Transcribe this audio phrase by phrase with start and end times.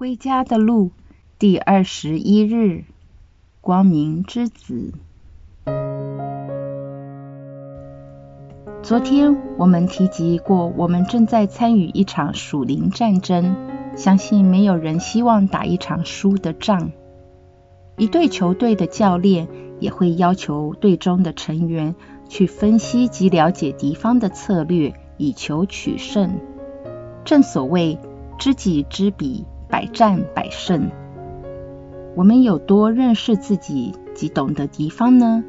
[0.00, 0.92] 归家的路，
[1.38, 2.84] 第二十一日，
[3.60, 4.94] 光明之子。
[8.82, 13.54] 昨天我们提及过，我们正在参与一场属灵战争，
[13.94, 16.92] 相信没有人希望打一场输的仗。
[17.98, 19.48] 一队球队的教练
[19.80, 21.94] 也会要求队中的成员
[22.26, 26.40] 去分析及了解敌方的策略，以求取胜。
[27.22, 27.98] 正所谓
[28.38, 29.44] 知己知彼。
[29.70, 30.90] 百战百胜，
[32.16, 35.44] 我们有多认识自己及懂得敌方呢？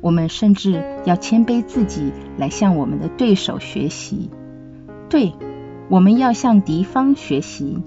[0.00, 4.30] 我们甚至要谦卑自己，来向我们的对手学习。
[5.08, 5.34] 对，
[5.88, 7.82] 我们要向敌方学习。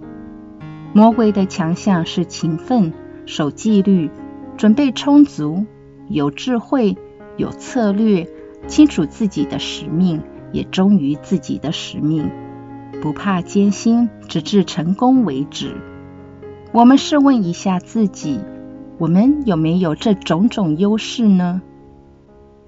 [0.93, 2.93] 魔鬼的强项是勤奋、
[3.25, 4.11] 守纪律、
[4.57, 5.65] 准备充足、
[6.09, 6.97] 有智慧、
[7.37, 8.27] 有策略、
[8.67, 10.21] 清楚自己的使命，
[10.51, 12.29] 也忠于自己的使命。
[13.01, 15.75] 不怕艰辛，直至成功为止。
[16.71, 18.39] 我们试问一下自己：
[18.97, 21.61] 我们有没有这种种优势呢？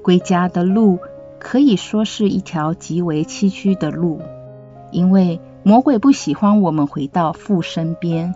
[0.01, 0.99] 归家的路
[1.39, 4.21] 可以说是一条极为崎岖的路，
[4.91, 8.33] 因为魔鬼不喜欢我们回到父身边。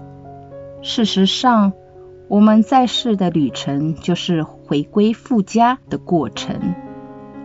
[0.81, 1.73] 事实上，
[2.29, 6.75] 我们在世的旅程就是回归父家的过程。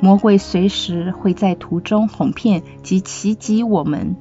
[0.01, 4.17] 魔鬼随时会在途中哄骗及袭击我们。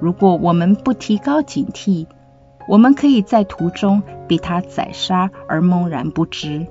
[0.00, 2.06] 如果我们不提高警惕，
[2.66, 6.66] 我们可以在途中被他宰杀而懵然不知。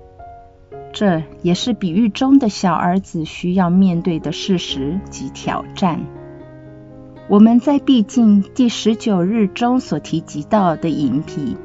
[0.92, 6.02] 这也是比喻中的小儿子需要面对的事实及挑战。
[7.28, 11.58] 我们在毕竟第十九日中所提及到的隐蔽，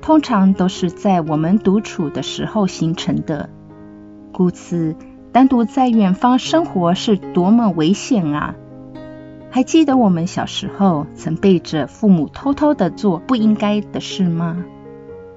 [0.00, 3.50] 通常都是在我们独处的时候形成的。
[4.30, 4.94] 故此，
[5.32, 8.54] 单独在远方生活是多么危险啊！
[9.50, 14.64] 还记得我们小时候曾背着父母偷偷的做不应该的事吗？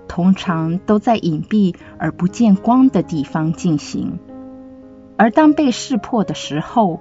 [0.08, 4.20] 通常都在隐蔽而不见光的地方进行。
[5.18, 7.00] 而当被识破的时候，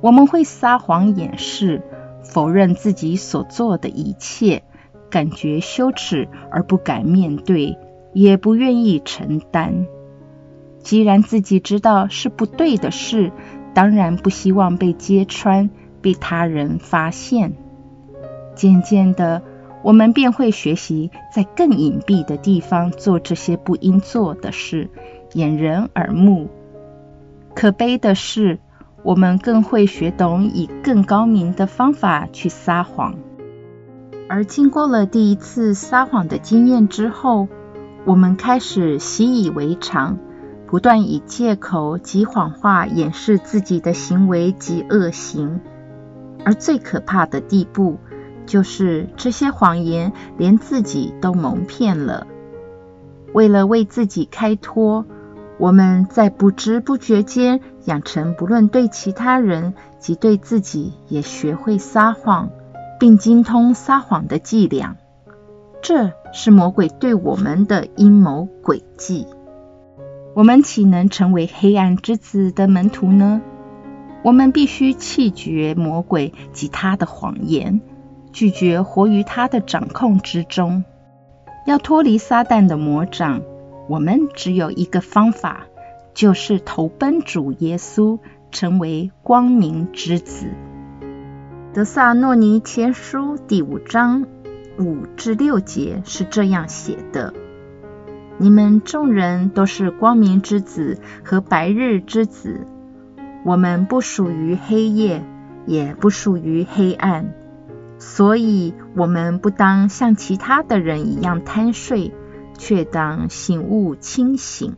[0.00, 1.82] 我们会撒谎掩饰，
[2.22, 4.62] 否认自己所做的一切，
[5.10, 7.76] 感觉羞耻而不敢面对，
[8.12, 9.86] 也不愿意承担。
[10.78, 13.32] 既然自己知道是不对的事，
[13.74, 15.70] 当然不希望被揭穿。
[16.02, 17.54] 被他人发现，
[18.54, 19.42] 渐渐的，
[19.82, 24.90] 我们便会学习在更隐蔽的地方做这些不应做的事，
[25.32, 26.48] 掩人耳目。
[27.54, 28.58] 可悲的是，
[29.02, 33.14] 我们更会学懂以更高明的方法去撒谎。
[34.28, 37.48] 而经过了第一次撒谎的经验之后，
[38.04, 40.18] 我们开始习以为常，
[40.66, 45.60] 不断以借口及谎话掩饰自己的行为及恶行。
[46.44, 47.98] 而最可怕的地步，
[48.46, 52.26] 就是这些谎言连自己都蒙骗了。
[53.32, 55.06] 为了为自己开脱，
[55.58, 62.50] 我们在不知不觉间养成不论对其他人及对自己也学会撒谎，
[62.98, 64.96] 并精通撒谎的伎俩。
[65.80, 69.26] 这是魔鬼对我们的阴谋诡计。
[70.34, 73.42] 我们岂能成为黑暗之子的门徒呢？
[74.22, 77.80] 我们必须弃绝魔鬼及他的谎言，
[78.32, 80.84] 拒绝活于他的掌控之中。
[81.66, 83.42] 要脱离撒旦的魔掌，
[83.88, 85.66] 我们只有一个方法，
[86.14, 88.18] 就是投奔主耶稣，
[88.50, 90.46] 成为光明之子。
[91.72, 94.26] 德萨诺尼前书第五章
[94.78, 97.32] 五至六节是这样写的：
[98.38, 102.66] 你们众人都是光明之子和白日之子。
[103.44, 105.22] 我们不属于黑夜，
[105.66, 107.34] 也不属于黑暗，
[107.98, 112.12] 所以我们不当像其他的人一样贪睡，
[112.56, 114.76] 却当醒悟清醒。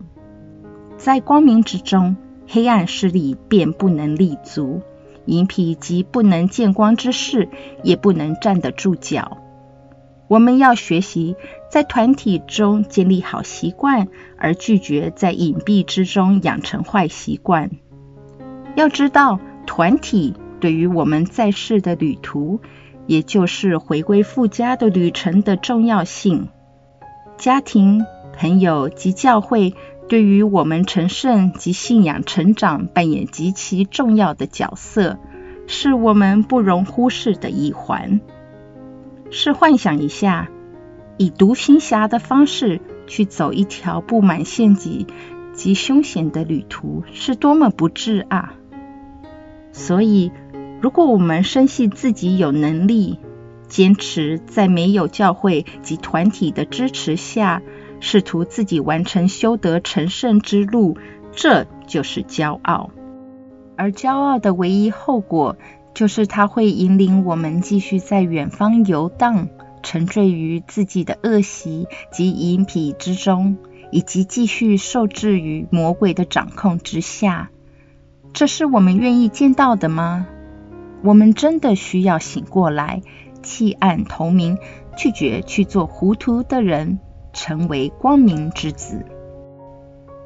[0.96, 2.16] 在光明之中，
[2.46, 4.80] 黑暗势力便不能立足；
[5.26, 7.48] 隐蔽及不能见光之事，
[7.82, 9.38] 也不能站得住脚。
[10.26, 11.36] 我们要学习
[11.70, 14.08] 在团体中建立好习惯，
[14.38, 17.70] 而拒绝在隐蔽之中养成坏习惯。
[18.74, 22.60] 要知道，团体对于我们在世的旅途，
[23.06, 26.48] 也就是回归父家的旅程的重要性。
[27.36, 28.04] 家庭、
[28.36, 29.74] 朋友及教会
[30.08, 35.18] 对于我们成圣及信仰成长扮演极其重要的角色，
[35.66, 38.20] 是我们不容忽视的一环。
[39.30, 40.48] 试幻想一下，
[41.16, 45.06] 以独行侠的方式去走一条布满陷阱
[45.52, 48.54] 及凶险的旅途，是多么不智啊！
[49.74, 50.30] 所以，
[50.80, 53.18] 如果我们深信自己有能力，
[53.66, 57.60] 坚持在没有教会及团体的支持下，
[57.98, 60.96] 试图自己完成修德成圣之路，
[61.32, 62.90] 这就是骄傲。
[63.76, 65.56] 而骄傲的唯一后果，
[65.92, 69.48] 就是它会引领我们继续在远方游荡，
[69.82, 73.56] 沉醉于自己的恶习及淫癖之中，
[73.90, 77.50] 以及继续受制于魔鬼的掌控之下。
[78.34, 80.26] 这是我们愿意见到的吗？
[81.04, 83.00] 我们真的需要醒过来，
[83.42, 84.58] 弃暗投明，
[84.96, 86.98] 拒绝去做糊涂的人，
[87.32, 89.06] 成为光明之子。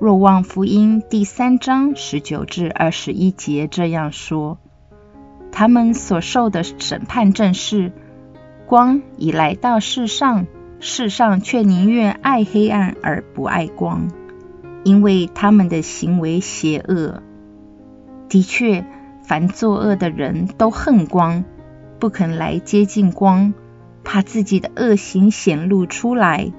[0.00, 4.58] 若望福音第三章十九至二十一节这样说：
[5.52, 7.92] 他们所受的审判正是
[8.66, 10.46] 光已来到世上，
[10.80, 14.08] 世上却宁愿爱黑暗而不爱光，
[14.82, 17.22] 因为他们的行为邪恶。
[18.28, 18.84] 的确，
[19.22, 21.44] 凡作恶的人都恨光，
[21.98, 23.54] 不肯来接近光，
[24.04, 26.52] 怕自己的恶行显露出来。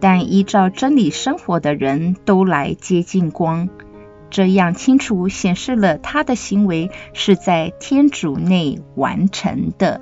[0.00, 3.68] 但依照真理生活的人都来接近光，
[4.30, 10.00] 这样清楚显示了他的行为是在天主内完成的。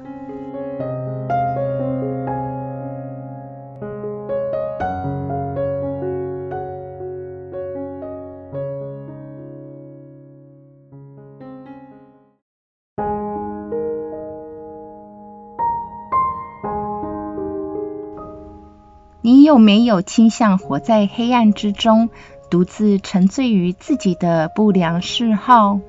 [19.40, 22.10] 你有没有倾向活在黑暗之中，
[22.50, 25.80] 独自沉醉于自己的不良嗜好？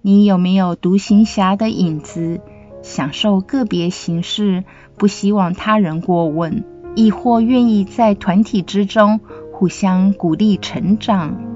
[0.00, 2.40] 你有没有独行侠的影子，
[2.82, 4.64] 享受个别形式，
[4.96, 6.64] 不希望他人过问，
[6.94, 9.20] 亦或愿意在团体之中
[9.52, 11.47] 互相鼓励成长？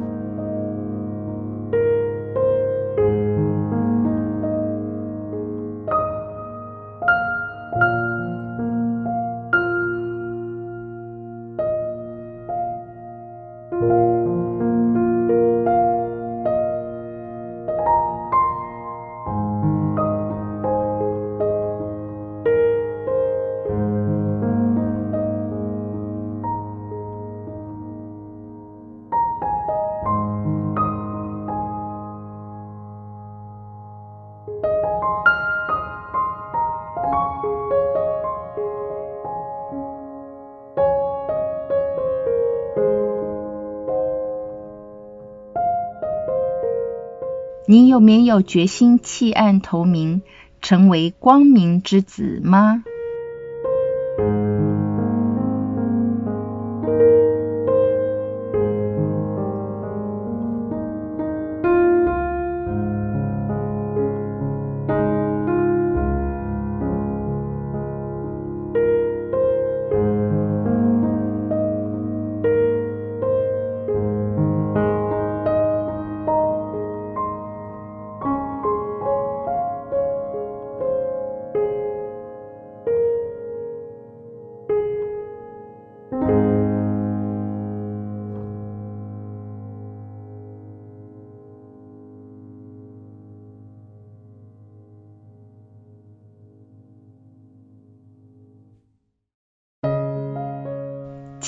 [47.67, 50.23] 你有没有决心弃暗投明，
[50.61, 52.83] 成为光明之子吗？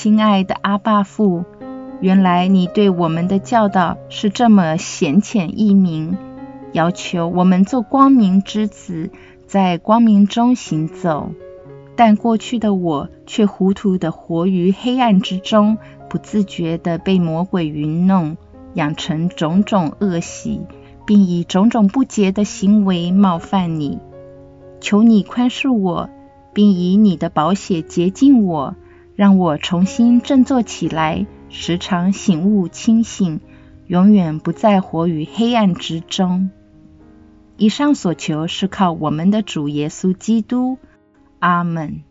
[0.05, 1.47] 亲爱的阿爸父，
[2.03, 6.19] 原来你对我们的教导是这么显浅易明，
[6.75, 9.09] 要求我们做光明之子，
[9.47, 11.31] 在光明中行走。
[11.97, 15.79] 但过去的我却糊涂的活于黑暗之中，
[16.11, 18.37] 不自觉的被魔鬼愚弄，
[18.75, 20.61] 养成种种恶习，
[21.07, 24.01] 并以种种不洁的行为冒犯你。
[24.83, 26.11] 求你宽恕我，
[26.53, 28.77] 并以你的宝血洁净我。
[29.17, 33.41] 让我重新振作起来，时常醒悟清醒，
[33.87, 36.51] 永远不再活于黑暗之中。
[37.57, 40.79] 以上所求是靠我们的主耶稣基督。
[41.39, 42.03] 阿门。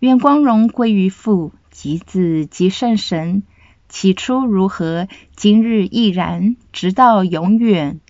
[0.00, 3.42] 愿光荣归于父、及子、及圣神。
[3.88, 8.00] 起初如何，今日亦然，直到永远。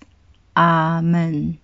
[0.53, 1.60] 阿门。